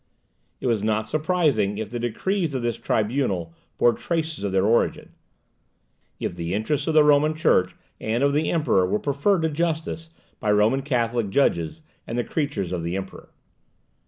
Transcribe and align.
It 0.59 0.65
was 0.65 0.81
not 0.83 1.07
surprising 1.07 1.77
if 1.77 1.91
the 1.91 1.99
decrees 1.99 2.55
of 2.55 2.63
this 2.63 2.79
tribunal 2.79 3.53
bore 3.77 3.93
traces 3.93 4.43
of 4.43 4.51
their 4.51 4.65
origin; 4.65 5.11
if 6.19 6.35
the 6.35 6.55
interests 6.55 6.87
of 6.87 6.95
the 6.95 7.03
Roman 7.03 7.35
Church 7.35 7.75
and 7.99 8.23
of 8.23 8.33
the 8.33 8.49
Emperor 8.49 8.87
were 8.87 8.97
preferred 8.97 9.43
to 9.43 9.49
justice 9.51 10.09
by 10.39 10.51
Roman 10.53 10.81
Catholic 10.81 11.29
judges, 11.29 11.83
and 12.07 12.17
the 12.17 12.23
creatures 12.23 12.73
of 12.73 12.81
the 12.81 12.97
Emperor. 12.97 13.29